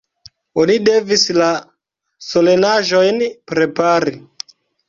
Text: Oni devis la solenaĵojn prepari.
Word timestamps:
Oni 0.61 0.77
devis 0.87 1.25
la 1.41 1.51
solenaĵojn 2.31 3.23
prepari. 3.53 4.19